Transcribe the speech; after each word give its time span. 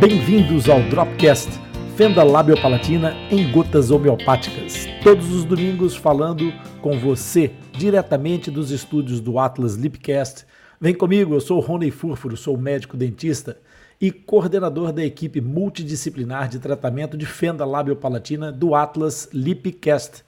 Bem-vindos 0.00 0.66
ao 0.66 0.80
Dropcast, 0.84 1.50
fenda 1.94 2.24
labiopalatina 2.24 3.14
em 3.30 3.52
gotas 3.52 3.90
homeopáticas. 3.90 4.86
Todos 5.02 5.30
os 5.30 5.44
domingos 5.44 5.94
falando 5.94 6.50
com 6.80 6.98
você 6.98 7.52
diretamente 7.72 8.50
dos 8.50 8.70
estúdios 8.70 9.20
do 9.20 9.38
Atlas 9.38 9.74
Lipcast. 9.74 10.46
Vem 10.80 10.94
comigo, 10.94 11.34
eu 11.34 11.40
sou 11.40 11.60
Rony 11.60 11.90
Furfuro, 11.90 12.34
sou 12.34 12.56
médico 12.56 12.96
dentista 12.96 13.58
e 14.00 14.10
coordenador 14.10 14.90
da 14.90 15.04
equipe 15.04 15.38
multidisciplinar 15.38 16.48
de 16.48 16.58
tratamento 16.58 17.14
de 17.14 17.26
fenda 17.26 17.66
labiopalatina 17.66 18.50
do 18.50 18.74
Atlas 18.74 19.28
Lipcast. 19.34 20.24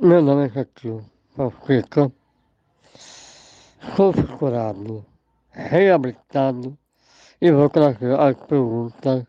meu 0.00 0.22
nome 0.22 0.46
é 0.46 0.48
Zaqueu 0.48 1.02
Pacheco 1.36 2.12
sou 3.96 4.12
curado, 4.38 5.04
reabilitado 5.50 6.76
e 7.40 7.50
vou 7.50 7.68
trazer 7.68 8.18
as 8.18 8.36
perguntas 8.46 9.26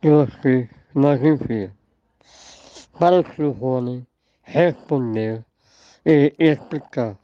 que 0.00 0.10
você 0.10 0.68
nos 0.94 1.20
envia 1.22 1.74
para 2.98 3.20
o 3.20 3.34
Silvone 3.34 4.06
responder 4.42 5.44
e 6.04 6.34
explicar. 6.38 7.18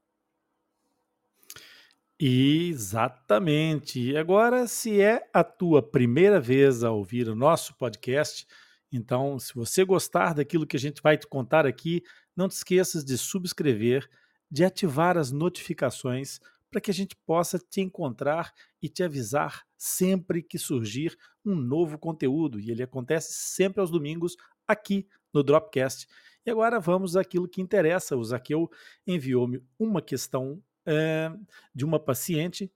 Exatamente. 2.19 4.17
Agora, 4.17 4.67
se 4.67 5.03
é 5.03 5.29
a 5.35 5.45
tua 5.45 5.83
primeira 5.83 6.41
vez 6.41 6.83
a 6.83 6.91
ouvir 6.91 7.29
o 7.29 7.35
nosso 7.35 7.75
podcast, 7.77 8.47
então, 8.91 9.39
se 9.39 9.55
você 9.55 9.85
gostar 9.85 10.33
daquilo 10.33 10.67
que 10.67 10.77
a 10.77 10.81
gente 10.81 11.03
vai 11.03 11.19
te 11.19 11.27
contar 11.27 11.67
aqui, 11.67 12.03
não 12.35 12.49
te 12.49 12.53
esqueças 12.53 13.05
de 13.05 13.19
subscrever 13.19 14.09
de 14.51 14.65
ativar 14.65 15.17
as 15.17 15.33
notificações 15.33 16.41
para 16.71 16.81
que 16.81 16.91
a 16.91 16.95
gente 16.95 17.17
possa 17.25 17.59
te 17.59 17.81
encontrar 17.81 18.53
e 18.83 18.89
te 18.89 19.03
avisar 19.03 19.65
sempre 19.77 20.43
que 20.43 20.59
surgir 20.59 21.17
um 21.45 21.55
novo 21.55 21.99
conteúdo. 21.99 22.61
E 22.61 22.71
ele 22.71 22.83
acontece 22.83 23.33
sempre 23.33 23.81
aos 23.81 23.91
domingos 23.91 24.37
aqui 24.67 25.07
no 25.33 25.43
Dropcast. 25.43 26.07
E 26.45 26.51
agora 26.51 26.79
vamos 26.79 27.17
àquilo 27.17 27.49
que 27.49 27.61
interessa. 27.61 28.17
O 28.17 28.25
Zaqueu 28.25 28.71
enviou-me 29.07 29.63
uma 29.79 30.03
questão 30.03 30.63
é, 30.85 31.33
de 31.75 31.85
uma 31.85 31.99
paciente 31.99 32.71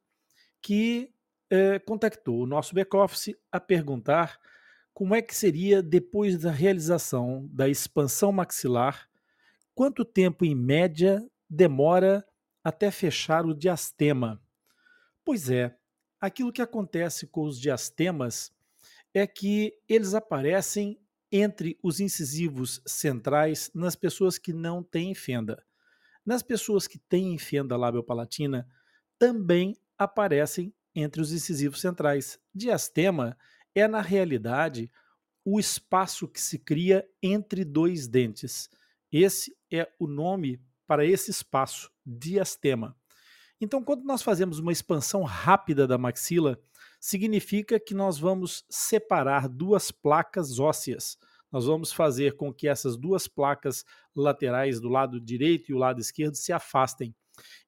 que 0.62 1.12
é, 1.48 1.78
contactou 1.78 2.42
o 2.42 2.47
nosso 2.47 2.75
back-office 2.75 3.34
a 3.50 3.58
perguntar 3.58 4.38
como 4.92 5.14
é 5.14 5.22
que 5.22 5.34
seria 5.34 5.82
depois 5.82 6.38
da 6.38 6.50
realização 6.50 7.48
da 7.52 7.69
expansão 7.69 8.32
maxilar, 8.32 9.08
quanto 9.75 10.04
tempo 10.04 10.44
em 10.44 10.54
média 10.54 11.25
demora 11.50 12.25
até 12.62 12.91
fechar 12.93 13.44
o 13.44 13.53
diastema. 13.53 14.41
Pois 15.25 15.50
é, 15.50 15.77
aquilo 16.21 16.53
que 16.53 16.62
acontece 16.62 17.27
com 17.27 17.43
os 17.43 17.61
diastemas 17.61 18.53
é 19.12 19.27
que 19.27 19.77
eles 19.88 20.15
aparecem 20.15 21.00
entre 21.33 21.77
os 21.83 21.99
incisivos 21.99 22.81
centrais 22.87 23.71
nas 23.75 23.97
pessoas 23.97 24.38
que 24.38 24.53
não 24.53 24.83
têm 24.83 25.15
fenda. 25.15 25.65
Nas 26.25 26.43
pessoas 26.43 26.87
que 26.87 26.99
têm 26.99 27.37
fenda 27.38 27.77
labiopalatina, 27.77 28.69
também 29.19 29.77
aparecem 29.99 30.72
entre 30.94 31.21
os 31.21 31.32
incisivos 31.32 31.81
centrais. 31.81 32.38
Diastema 32.55 33.37
é, 33.75 33.87
na 33.88 34.00
realidade, 34.00 34.91
o 35.44 35.59
espaço 35.59 36.28
que 36.28 36.41
se 36.41 36.59
cria 36.59 37.09
entre 37.22 37.65
dois 37.65 38.06
dentes. 38.06 38.69
Esse 39.11 39.56
é 39.72 39.91
o 39.99 40.06
nome 40.06 40.61
para 40.91 41.06
esse 41.06 41.31
espaço, 41.31 41.89
diastema. 42.05 42.97
Então, 43.61 43.81
quando 43.81 44.03
nós 44.03 44.23
fazemos 44.23 44.59
uma 44.59 44.73
expansão 44.73 45.23
rápida 45.23 45.87
da 45.87 45.97
maxila, 45.97 46.61
significa 46.99 47.78
que 47.78 47.95
nós 47.95 48.19
vamos 48.19 48.65
separar 48.69 49.49
duas 49.49 49.93
placas 49.93 50.59
ósseas. 50.59 51.17
Nós 51.53 51.67
vamos 51.67 51.93
fazer 51.93 52.34
com 52.34 52.53
que 52.53 52.67
essas 52.67 52.97
duas 52.97 53.29
placas 53.29 53.84
laterais 54.17 54.81
do 54.81 54.89
lado 54.89 55.21
direito 55.21 55.71
e 55.71 55.75
o 55.75 55.79
lado 55.79 56.00
esquerdo 56.00 56.34
se 56.34 56.53
afastem. 56.53 57.15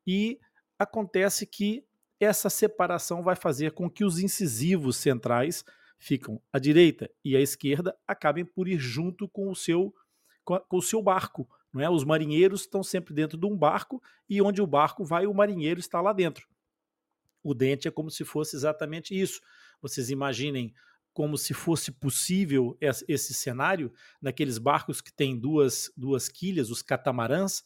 E 0.05 0.41
acontece 0.77 1.47
que 1.47 1.87
essa 2.19 2.51
separação 2.51 3.23
vai 3.23 3.37
fazer 3.37 3.71
com 3.71 3.89
que 3.89 4.05
os 4.05 4.19
incisivos 4.19 4.97
centrais 4.97 5.65
ficam 5.97 6.43
à 6.53 6.59
direita 6.59 7.09
e 7.25 7.37
à 7.37 7.41
esquerda 7.41 7.97
acabem 8.05 8.45
por 8.45 8.67
ir 8.67 8.81
junto 8.81 9.29
com 9.29 9.49
o 9.49 9.55
seu 9.55 9.95
com, 10.45 10.61
o 10.73 10.83
seu 10.83 11.01
barco, 11.01 11.49
não 11.73 11.81
é? 11.81 11.89
Os 11.89 12.05
marinheiros 12.05 12.63
estão 12.63 12.83
sempre 12.83 13.15
dentro 13.15 13.39
de 13.39 13.47
um 13.47 13.57
barco 13.57 14.03
e 14.29 14.43
onde 14.43 14.61
o 14.61 14.67
barco 14.67 15.05
vai, 15.05 15.27
o 15.27 15.35
marinheiro 15.35 15.81
está 15.81 16.01
lá 16.01 16.13
dentro. 16.13 16.47
O 17.43 17.55
dente 17.55 17.89
é 17.89 17.91
como 17.91 18.11
se 18.11 18.25
fosse 18.25 18.55
exatamente 18.55 19.19
isso. 19.19 19.41
Vocês 19.81 20.11
imaginem 20.11 20.73
como 21.13 21.37
se 21.37 21.53
fosse 21.53 21.91
possível 21.91 22.77
esse 22.81 23.35
cenário 23.35 23.93
naqueles 24.21 24.59
barcos 24.59 25.01
que 25.01 25.13
têm 25.13 25.39
duas, 25.39 25.93
duas 25.97 26.29
quilhas, 26.29 26.71
os 26.71 26.83
catamarãs. 26.83 27.63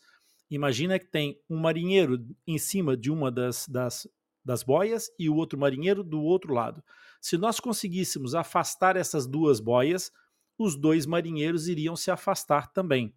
Imagina 0.50 0.98
que 0.98 1.06
tem 1.06 1.40
um 1.48 1.58
marinheiro 1.58 2.24
em 2.46 2.58
cima 2.58 2.96
de 2.96 3.10
uma 3.10 3.30
das, 3.30 3.66
das, 3.68 4.08
das 4.44 4.62
boias 4.62 5.10
e 5.18 5.28
o 5.28 5.34
outro 5.36 5.58
marinheiro 5.58 6.02
do 6.02 6.20
outro 6.22 6.52
lado. 6.52 6.82
Se 7.20 7.36
nós 7.36 7.60
conseguíssemos 7.60 8.34
afastar 8.34 8.96
essas 8.96 9.26
duas 9.26 9.60
boias, 9.60 10.10
os 10.58 10.76
dois 10.76 11.06
marinheiros 11.06 11.68
iriam 11.68 11.94
se 11.94 12.10
afastar 12.10 12.72
também. 12.72 13.14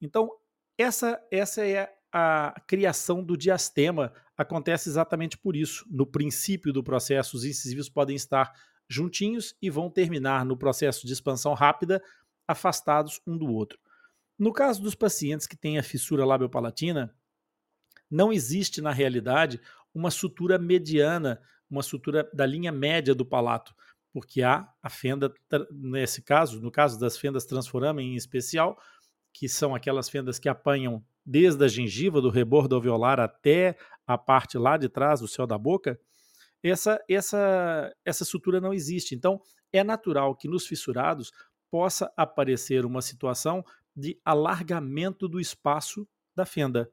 Então, 0.00 0.30
essa, 0.78 1.20
essa 1.30 1.66
é 1.66 1.92
a 2.12 2.54
criação 2.66 3.22
do 3.22 3.36
diastema. 3.36 4.12
Acontece 4.36 4.88
exatamente 4.88 5.36
por 5.36 5.56
isso. 5.56 5.84
No 5.90 6.06
princípio 6.06 6.72
do 6.72 6.82
processo, 6.82 7.36
os 7.36 7.44
incisivos 7.44 7.88
podem 7.88 8.16
estar 8.16 8.52
juntinhos 8.88 9.54
e 9.60 9.68
vão 9.68 9.90
terminar 9.90 10.44
no 10.44 10.56
processo 10.56 11.06
de 11.06 11.12
expansão 11.12 11.54
rápida, 11.54 12.02
afastados 12.46 13.20
um 13.26 13.36
do 13.36 13.46
outro. 13.52 13.78
No 14.38 14.52
caso 14.52 14.82
dos 14.82 14.94
pacientes 14.94 15.46
que 15.46 15.56
têm 15.56 15.78
a 15.78 15.82
fissura 15.82 16.24
labiopalatina, 16.24 17.14
não 18.10 18.32
existe 18.32 18.80
na 18.80 18.92
realidade 18.92 19.60
uma 19.94 20.10
sutura 20.10 20.58
mediana, 20.58 21.40
uma 21.68 21.82
sutura 21.82 22.30
da 22.32 22.46
linha 22.46 22.70
média 22.70 23.14
do 23.14 23.24
palato, 23.24 23.74
porque 24.12 24.42
há 24.42 24.68
a 24.82 24.88
fenda, 24.88 25.32
nesse 25.70 26.22
caso, 26.22 26.60
no 26.60 26.70
caso 26.70 26.98
das 26.98 27.18
fendas 27.18 27.44
transforamen 27.44 28.12
em 28.12 28.16
especial, 28.16 28.78
que 29.38 29.50
são 29.50 29.74
aquelas 29.74 30.08
fendas 30.08 30.38
que 30.38 30.48
apanham 30.48 31.04
desde 31.24 31.62
a 31.62 31.68
gengiva, 31.68 32.22
do 32.22 32.30
rebordo 32.30 32.74
alveolar 32.74 33.20
até 33.20 33.76
a 34.06 34.16
parte 34.16 34.56
lá 34.56 34.78
de 34.78 34.88
trás 34.88 35.20
do 35.20 35.28
céu 35.28 35.46
da 35.46 35.58
boca, 35.58 36.00
essa, 36.62 36.98
essa, 37.06 37.94
essa 38.02 38.24
sutura 38.24 38.62
não 38.62 38.72
existe. 38.72 39.14
Então, 39.14 39.38
é 39.70 39.84
natural 39.84 40.34
que 40.34 40.48
nos 40.48 40.66
fissurados 40.66 41.30
possa 41.70 42.10
aparecer 42.16 42.86
uma 42.86 43.02
situação 43.02 43.62
de 43.94 44.18
alargamento 44.24 45.28
do 45.28 45.38
espaço 45.38 46.08
da 46.34 46.46
fenda. 46.46 46.90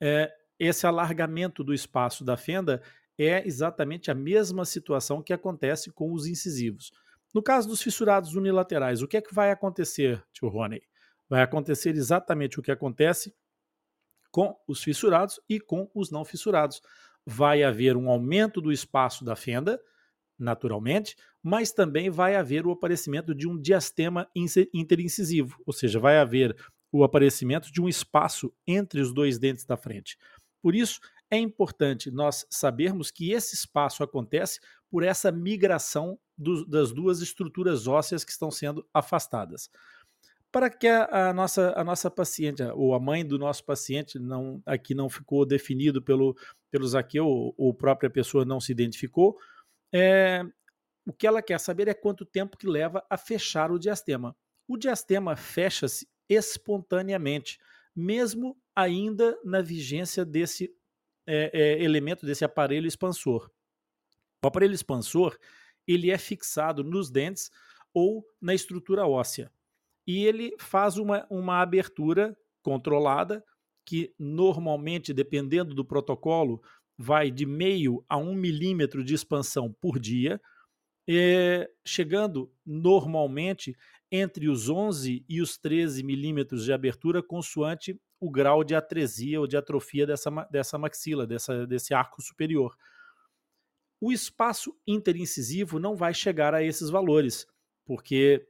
É, 0.00 0.32
esse 0.58 0.88
alargamento 0.88 1.62
do 1.62 1.72
espaço 1.72 2.24
da 2.24 2.36
fenda 2.36 2.82
é 3.16 3.46
exatamente 3.46 4.10
a 4.10 4.14
mesma 4.14 4.64
situação 4.64 5.22
que 5.22 5.32
acontece 5.32 5.92
com 5.92 6.12
os 6.12 6.26
incisivos. 6.26 6.90
No 7.32 7.42
caso 7.42 7.68
dos 7.68 7.80
fissurados 7.80 8.34
unilaterais, 8.34 9.02
o 9.02 9.06
que 9.06 9.16
é 9.16 9.22
que 9.22 9.34
vai 9.34 9.52
acontecer, 9.52 10.20
tio 10.32 10.48
Rony? 10.48 10.82
Vai 11.28 11.42
acontecer 11.42 11.94
exatamente 11.96 12.58
o 12.58 12.62
que 12.62 12.70
acontece 12.70 13.34
com 14.30 14.56
os 14.66 14.82
fissurados 14.82 15.40
e 15.48 15.58
com 15.58 15.90
os 15.94 16.10
não 16.10 16.24
fissurados. 16.24 16.80
Vai 17.24 17.62
haver 17.62 17.96
um 17.96 18.10
aumento 18.10 18.60
do 18.60 18.70
espaço 18.70 19.24
da 19.24 19.34
fenda, 19.34 19.80
naturalmente, 20.38 21.16
mas 21.42 21.72
também 21.72 22.10
vai 22.10 22.36
haver 22.36 22.66
o 22.66 22.70
aparecimento 22.70 23.34
de 23.34 23.48
um 23.48 23.58
diastema 23.58 24.28
interincisivo, 24.74 25.60
ou 25.64 25.72
seja, 25.72 25.98
vai 25.98 26.18
haver 26.18 26.54
o 26.92 27.02
aparecimento 27.02 27.72
de 27.72 27.80
um 27.80 27.88
espaço 27.88 28.52
entre 28.66 29.00
os 29.00 29.12
dois 29.12 29.38
dentes 29.38 29.64
da 29.64 29.76
frente. 29.76 30.16
Por 30.62 30.74
isso, 30.74 31.00
é 31.30 31.38
importante 31.38 32.10
nós 32.10 32.46
sabermos 32.48 33.10
que 33.10 33.32
esse 33.32 33.54
espaço 33.54 34.02
acontece 34.02 34.60
por 34.90 35.02
essa 35.02 35.32
migração 35.32 36.18
do, 36.36 36.64
das 36.64 36.92
duas 36.92 37.20
estruturas 37.20 37.86
ósseas 37.86 38.24
que 38.24 38.30
estão 38.30 38.50
sendo 38.50 38.86
afastadas. 38.92 39.68
Para 40.56 40.70
que 40.70 40.88
a, 40.88 41.28
a, 41.28 41.32
nossa, 41.34 41.74
a 41.76 41.84
nossa 41.84 42.10
paciente, 42.10 42.62
ou 42.62 42.94
a 42.94 42.98
mãe 42.98 43.22
do 43.22 43.38
nosso 43.38 43.62
paciente, 43.62 44.18
não, 44.18 44.62
aqui 44.64 44.94
não 44.94 45.06
ficou 45.06 45.44
definido 45.44 46.00
pelo, 46.00 46.34
pelo 46.70 46.88
Zaqueu, 46.88 47.26
ou, 47.26 47.70
a 47.70 47.74
própria 47.74 48.08
pessoa 48.08 48.42
não 48.42 48.58
se 48.58 48.72
identificou, 48.72 49.36
é, 49.92 50.42
o 51.06 51.12
que 51.12 51.26
ela 51.26 51.42
quer 51.42 51.60
saber 51.60 51.88
é 51.88 51.92
quanto 51.92 52.24
tempo 52.24 52.56
que 52.56 52.66
leva 52.66 53.04
a 53.10 53.18
fechar 53.18 53.70
o 53.70 53.78
diastema. 53.78 54.34
O 54.66 54.78
diastema 54.78 55.36
fecha-se 55.36 56.08
espontaneamente, 56.26 57.58
mesmo 57.94 58.56
ainda 58.74 59.38
na 59.44 59.60
vigência 59.60 60.24
desse 60.24 60.74
é, 61.26 61.50
é, 61.52 61.84
elemento, 61.84 62.24
desse 62.24 62.46
aparelho 62.46 62.86
expansor. 62.86 63.50
O 64.42 64.48
aparelho 64.48 64.72
expansor 64.72 65.36
ele 65.86 66.10
é 66.10 66.16
fixado 66.16 66.82
nos 66.82 67.10
dentes 67.10 67.50
ou 67.92 68.26
na 68.40 68.54
estrutura 68.54 69.06
óssea. 69.06 69.52
E 70.06 70.24
ele 70.24 70.54
faz 70.58 70.96
uma, 70.98 71.26
uma 71.28 71.60
abertura 71.60 72.36
controlada, 72.62 73.44
que 73.84 74.12
normalmente, 74.18 75.12
dependendo 75.12 75.74
do 75.74 75.84
protocolo, 75.84 76.62
vai 76.98 77.30
de 77.30 77.46
meio 77.46 78.04
a 78.08 78.16
um 78.16 78.34
milímetro 78.34 79.04
de 79.04 79.14
expansão 79.14 79.72
por 79.80 79.98
dia, 79.98 80.40
é, 81.08 81.70
chegando 81.86 82.52
normalmente 82.64 83.76
entre 84.10 84.48
os 84.48 84.68
11 84.68 85.24
e 85.28 85.40
os 85.40 85.56
13 85.58 86.02
milímetros 86.02 86.64
de 86.64 86.72
abertura, 86.72 87.22
consoante 87.22 88.00
o 88.20 88.30
grau 88.30 88.64
de 88.64 88.74
atresia 88.74 89.40
ou 89.40 89.46
de 89.46 89.56
atrofia 89.56 90.06
dessa, 90.06 90.30
dessa 90.50 90.78
maxila, 90.78 91.26
dessa, 91.26 91.66
desse 91.66 91.92
arco 91.92 92.22
superior. 92.22 92.74
O 94.00 94.12
espaço 94.12 94.76
interincisivo 94.86 95.78
não 95.78 95.94
vai 95.94 96.14
chegar 96.14 96.54
a 96.54 96.62
esses 96.62 96.90
valores, 96.90 97.46
porque 97.84 98.46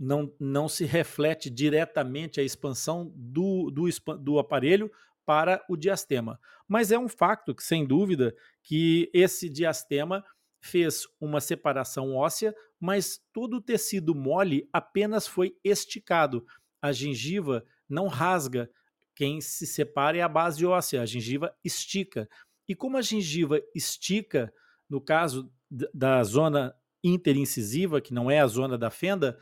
não, 0.00 0.34
não 0.40 0.66
se 0.66 0.86
reflete 0.86 1.50
diretamente 1.50 2.40
a 2.40 2.42
expansão 2.42 3.12
do, 3.14 3.70
do, 3.70 3.86
do 4.18 4.38
aparelho 4.38 4.90
para 5.26 5.62
o 5.68 5.76
diastema. 5.76 6.40
Mas 6.66 6.90
é 6.90 6.98
um 6.98 7.08
facto 7.08 7.54
que, 7.54 7.62
sem 7.62 7.86
dúvida, 7.86 8.34
que 8.62 9.10
esse 9.12 9.50
diastema 9.50 10.24
fez 10.58 11.06
uma 11.20 11.38
separação 11.38 12.14
óssea, 12.14 12.54
mas 12.80 13.20
todo 13.30 13.58
o 13.58 13.60
tecido 13.60 14.14
mole 14.14 14.66
apenas 14.72 15.26
foi 15.26 15.54
esticado. 15.62 16.46
A 16.80 16.92
gengiva 16.92 17.62
não 17.86 18.08
rasga. 18.08 18.70
Quem 19.14 19.38
se 19.42 19.66
separa 19.66 20.16
é 20.16 20.22
a 20.22 20.28
base 20.28 20.64
óssea, 20.64 21.02
a 21.02 21.06
gengiva 21.06 21.54
estica. 21.62 22.26
E 22.66 22.74
como 22.74 22.96
a 22.96 23.02
gengiva 23.02 23.60
estica, 23.74 24.52
no 24.88 25.00
caso 25.00 25.52
da 25.92 26.22
zona 26.24 26.74
interincisiva, 27.04 28.00
que 28.00 28.14
não 28.14 28.30
é 28.30 28.40
a 28.40 28.46
zona 28.46 28.78
da 28.78 28.90
fenda, 28.90 29.38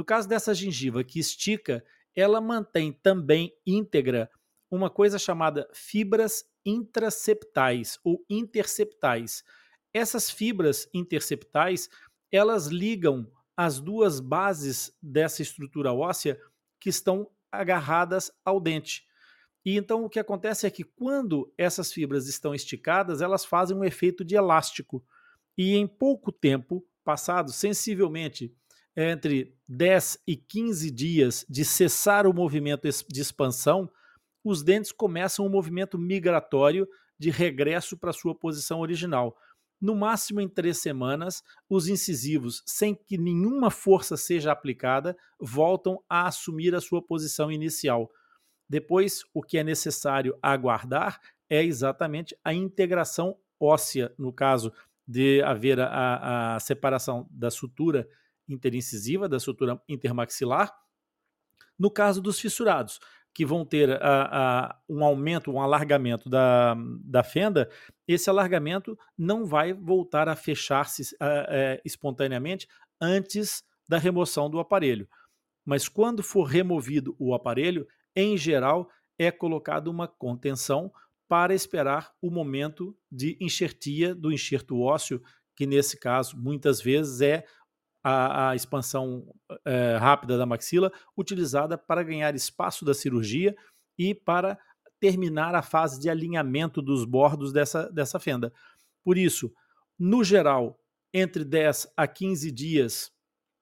no 0.00 0.04
caso 0.04 0.26
dessa 0.26 0.54
gengiva 0.54 1.04
que 1.04 1.20
estica, 1.20 1.84
ela 2.16 2.40
mantém 2.40 2.90
também 2.90 3.54
íntegra 3.66 4.30
uma 4.70 4.88
coisa 4.88 5.18
chamada 5.18 5.68
fibras 5.74 6.42
intraceptais 6.64 7.98
ou 8.02 8.24
interceptais. 8.26 9.44
Essas 9.92 10.30
fibras 10.30 10.88
interceptais, 10.94 11.90
elas 12.32 12.68
ligam 12.68 13.30
as 13.54 13.78
duas 13.78 14.20
bases 14.20 14.90
dessa 15.02 15.42
estrutura 15.42 15.92
óssea 15.92 16.40
que 16.80 16.88
estão 16.88 17.30
agarradas 17.52 18.32
ao 18.42 18.58
dente. 18.58 19.06
E 19.66 19.76
então 19.76 20.02
o 20.02 20.08
que 20.08 20.18
acontece 20.18 20.66
é 20.66 20.70
que 20.70 20.82
quando 20.82 21.52
essas 21.58 21.92
fibras 21.92 22.26
estão 22.26 22.54
esticadas, 22.54 23.20
elas 23.20 23.44
fazem 23.44 23.76
um 23.76 23.84
efeito 23.84 24.24
de 24.24 24.34
elástico. 24.34 25.04
E 25.58 25.76
em 25.76 25.86
pouco 25.86 26.32
tempo, 26.32 26.82
passado 27.04 27.52
sensivelmente 27.52 28.56
entre 28.96 29.54
10 29.68 30.18
e 30.26 30.36
15 30.36 30.90
dias 30.90 31.46
de 31.48 31.64
cessar 31.64 32.26
o 32.26 32.34
movimento 32.34 32.88
de 33.08 33.20
expansão, 33.20 33.90
os 34.44 34.62
dentes 34.62 34.92
começam 34.92 35.46
um 35.46 35.50
movimento 35.50 35.98
migratório 35.98 36.88
de 37.18 37.30
regresso 37.30 37.96
para 37.96 38.12
sua 38.12 38.34
posição 38.34 38.80
original. 38.80 39.36
No 39.80 39.94
máximo 39.94 40.40
em 40.40 40.48
três 40.48 40.78
semanas, 40.78 41.42
os 41.68 41.88
incisivos, 41.88 42.62
sem 42.66 42.94
que 42.94 43.16
nenhuma 43.16 43.70
força 43.70 44.16
seja 44.16 44.52
aplicada, 44.52 45.16
voltam 45.40 46.02
a 46.08 46.26
assumir 46.26 46.74
a 46.74 46.80
sua 46.80 47.02
posição 47.02 47.50
inicial. 47.50 48.10
Depois, 48.68 49.22
o 49.32 49.42
que 49.42 49.58
é 49.58 49.64
necessário 49.64 50.38
aguardar 50.42 51.18
é 51.48 51.64
exatamente 51.64 52.36
a 52.44 52.52
integração 52.52 53.36
óssea, 53.58 54.14
no 54.18 54.32
caso 54.32 54.72
de 55.06 55.42
haver 55.42 55.80
a, 55.80 56.54
a 56.54 56.60
separação 56.60 57.26
da 57.30 57.50
sutura 57.50 58.08
interincisiva, 58.52 59.28
da 59.28 59.38
sutura 59.38 59.80
intermaxilar. 59.88 60.72
No 61.78 61.90
caso 61.90 62.20
dos 62.20 62.38
fissurados, 62.38 63.00
que 63.32 63.46
vão 63.46 63.64
ter 63.64 63.90
a, 64.02 64.68
a, 64.68 64.80
um 64.88 65.04
aumento, 65.04 65.52
um 65.52 65.60
alargamento 65.60 66.28
da, 66.28 66.76
da 67.04 67.22
fenda, 67.22 67.70
esse 68.06 68.28
alargamento 68.28 68.98
não 69.16 69.46
vai 69.46 69.72
voltar 69.72 70.28
a 70.28 70.36
fechar-se 70.36 71.16
é, 71.20 71.80
espontaneamente 71.84 72.68
antes 73.00 73.62
da 73.88 73.98
remoção 73.98 74.50
do 74.50 74.58
aparelho. 74.58 75.08
Mas 75.64 75.88
quando 75.88 76.22
for 76.22 76.44
removido 76.44 77.14
o 77.18 77.34
aparelho, 77.34 77.86
em 78.14 78.36
geral, 78.36 78.90
é 79.18 79.30
colocado 79.30 79.88
uma 79.88 80.08
contenção 80.08 80.92
para 81.28 81.54
esperar 81.54 82.12
o 82.20 82.30
momento 82.30 82.96
de 83.10 83.36
enxertia 83.40 84.14
do 84.14 84.32
enxerto 84.32 84.80
ósseo, 84.80 85.22
que 85.54 85.66
nesse 85.66 85.96
caso 85.96 86.36
muitas 86.36 86.80
vezes 86.80 87.20
é 87.20 87.44
a, 88.02 88.50
a 88.50 88.56
expansão 88.56 89.26
é, 89.64 89.96
rápida 89.96 90.38
da 90.38 90.46
maxila, 90.46 90.92
utilizada 91.16 91.76
para 91.76 92.02
ganhar 92.02 92.34
espaço 92.34 92.84
da 92.84 92.94
cirurgia 92.94 93.56
e 93.98 94.14
para 94.14 94.58
terminar 94.98 95.54
a 95.54 95.62
fase 95.62 96.00
de 96.00 96.10
alinhamento 96.10 96.82
dos 96.82 97.04
bordos 97.04 97.52
dessa, 97.52 97.90
dessa 97.90 98.18
fenda. 98.18 98.52
Por 99.02 99.16
isso, 99.16 99.52
no 99.98 100.22
geral, 100.22 100.78
entre 101.12 101.44
10 101.44 101.92
a 101.96 102.06
15 102.06 102.50
dias, 102.50 103.12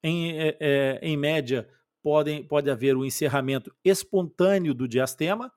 em, 0.03 0.33
é, 0.39 0.99
em 1.03 1.17
média, 1.17 1.69
podem, 2.03 2.45
pode 2.45 2.71
haver 2.71 2.97
o 2.97 3.01
um 3.01 3.05
encerramento 3.05 3.75
espontâneo 3.85 4.75
do 4.75 4.89
diastema, 4.89 5.53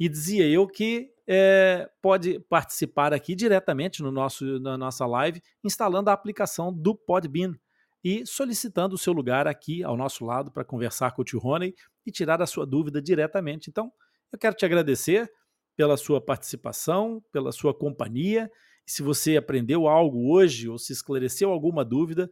E 0.02 0.08
dizia 0.08 0.44
eu 0.48 0.66
que 0.66 1.12
é, 1.28 1.88
pode 2.02 2.40
participar 2.48 3.12
aqui 3.12 3.36
diretamente 3.36 4.02
no 4.02 4.10
nosso, 4.10 4.58
na 4.58 4.76
nossa 4.76 5.06
live, 5.06 5.40
instalando 5.62 6.10
a 6.10 6.12
aplicação 6.12 6.72
do 6.72 6.92
Podbean 6.92 7.54
e 8.02 8.26
solicitando 8.26 8.96
o 8.96 8.98
seu 8.98 9.12
lugar 9.12 9.46
aqui 9.46 9.84
ao 9.84 9.96
nosso 9.96 10.24
lado 10.24 10.50
para 10.50 10.64
conversar 10.64 11.12
com 11.12 11.22
o 11.22 11.24
tio 11.24 11.38
Rony 11.38 11.72
e 12.04 12.10
tirar 12.10 12.42
a 12.42 12.46
sua 12.46 12.66
dúvida 12.66 13.00
diretamente. 13.00 13.70
Então, 13.70 13.92
eu 14.32 14.38
quero 14.40 14.56
te 14.56 14.64
agradecer 14.64 15.30
pela 15.76 15.96
sua 15.96 16.20
participação, 16.20 17.22
pela 17.30 17.52
sua 17.52 17.72
companhia. 17.72 18.50
Se 18.84 19.04
você 19.04 19.36
aprendeu 19.36 19.86
algo 19.86 20.32
hoje 20.32 20.68
ou 20.68 20.80
se 20.80 20.92
esclareceu 20.92 21.48
alguma 21.48 21.84
dúvida, 21.84 22.28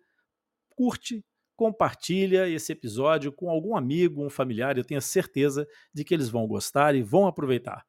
curte, 0.70 1.24
compartilha 1.60 2.48
esse 2.48 2.72
episódio 2.72 3.30
com 3.30 3.50
algum 3.50 3.76
amigo, 3.76 4.24
um 4.24 4.30
familiar. 4.30 4.78
Eu 4.78 4.84
tenho 4.84 5.02
certeza 5.02 5.68
de 5.92 6.02
que 6.04 6.14
eles 6.14 6.30
vão 6.30 6.46
gostar 6.46 6.94
e 6.94 7.02
vão 7.02 7.26
aproveitar 7.26 7.84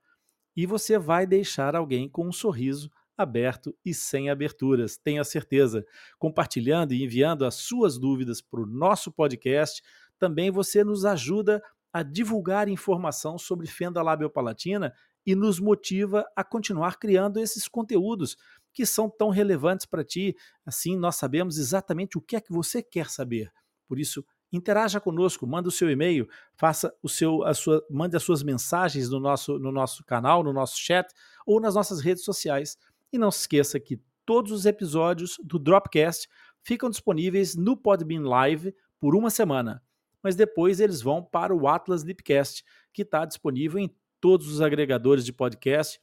e 0.54 0.66
você 0.66 0.98
vai 0.98 1.26
deixar 1.26 1.74
alguém 1.74 2.10
com 2.10 2.28
um 2.28 2.34
sorriso 2.34 2.92
aberto 3.18 3.74
e 3.86 3.94
sem 3.94 4.30
aberturas, 4.30 4.98
tenha 4.98 5.24
certeza. 5.24 5.86
Compartilhando 6.20 6.92
e 6.94 7.02
enviando 7.02 7.46
as 7.46 7.56
suas 7.56 7.98
dúvidas 7.98 8.42
para 8.42 8.60
o 8.60 8.66
nosso 8.66 9.10
podcast, 9.10 9.82
também 10.20 10.52
você 10.52 10.84
nos 10.84 11.06
ajuda 11.06 11.64
a 11.94 12.04
divulgar 12.04 12.68
informação 12.68 13.38
sobre 13.38 13.68
fenda 13.68 14.02
labiopalatina 14.02 14.94
e 15.26 15.34
nos 15.34 15.60
motiva 15.60 16.26
a 16.36 16.44
continuar 16.44 16.98
criando 16.98 17.40
esses 17.40 17.70
conteúdos 17.70 18.36
que 18.74 18.86
são 18.86 19.10
tão 19.10 19.30
relevantes 19.30 19.86
para 19.86 20.04
ti. 20.04 20.36
Assim, 20.66 20.98
nós 20.98 21.16
sabemos 21.16 21.58
exatamente 21.58 22.18
o 22.18 22.22
que 22.22 22.36
é 22.36 22.42
que 22.42 22.52
você 22.52 22.82
quer 22.82 23.10
saber. 23.10 23.52
Por 23.92 24.00
isso, 24.00 24.26
interaja 24.54 25.02
conosco, 25.02 25.46
manda 25.46 25.68
o 25.68 25.72
seu 25.72 25.92
e-mail, 25.92 26.26
faça 26.56 26.96
o 27.04 27.10
seu, 27.10 27.44
a 27.44 27.54
sua, 27.54 27.86
mande 27.90 28.16
as 28.16 28.24
suas 28.24 28.42
mensagens 28.42 29.10
no 29.10 29.20
nosso, 29.20 29.60
no 29.60 29.70
nosso 29.70 30.02
canal, 30.06 30.46
no 30.46 30.54
nosso 30.54 30.80
chat 30.80 31.14
ou 31.46 31.60
nas 31.60 31.76
nossas 31.76 32.00
redes 32.00 32.24
sociais. 32.24 32.78
E 33.12 33.18
não 33.18 33.30
se 33.30 33.42
esqueça 33.42 33.82
que 33.82 34.00
todos 34.26 34.54
os 34.54 34.66
episódios 34.66 35.36
do 35.44 35.60
Dropcast 35.60 36.30
ficam 36.64 36.90
disponíveis 36.90 37.54
no 37.58 37.76
Podbean 37.76 38.22
Live 38.22 38.74
por 38.98 39.14
uma 39.14 39.30
semana. 39.30 39.84
Mas 40.24 40.38
depois 40.38 40.80
eles 40.80 41.02
vão 41.02 41.22
para 41.22 41.54
o 41.54 41.68
Atlas 41.68 42.04
Lipcast, 42.04 42.64
que 42.94 43.02
está 43.02 43.26
disponível 43.26 43.78
em 43.78 43.94
todos 44.22 44.48
os 44.48 44.62
agregadores 44.62 45.26
de 45.26 45.34
podcast. 45.34 46.00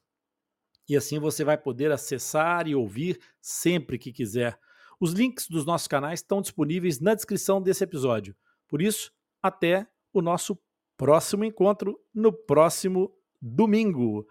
E 0.87 0.95
assim 0.95 1.19
você 1.19 1.43
vai 1.43 1.57
poder 1.57 1.91
acessar 1.91 2.69
e 2.69 2.75
ouvir 2.75 3.19
sempre 3.41 3.97
que 3.97 4.13
quiser. 4.13 4.61
Os 5.01 5.13
links 5.13 5.49
dos 5.49 5.65
nossos 5.65 5.87
canais 5.87 6.21
estão 6.21 6.41
disponíveis 6.41 7.01
na 7.01 7.15
descrição 7.15 7.63
desse 7.63 7.85
episódio. 7.85 8.35
Por 8.67 8.83
isso, 8.83 9.13
até 9.43 9.87
o 10.13 10.21
nosso 10.21 10.59
próximo 10.97 11.45
encontro 11.45 11.99
no 12.13 12.33
próximo 12.33 13.15
domingo. 13.41 14.27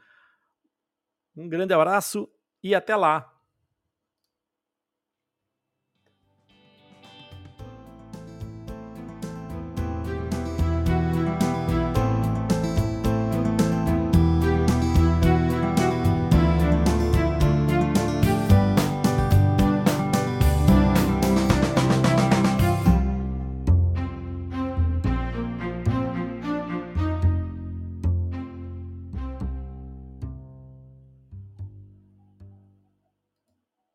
Um 1.36 1.48
grande 1.48 1.74
abraço 1.74 2.30
e 2.62 2.76
até 2.76 2.96
lá! 2.96 3.37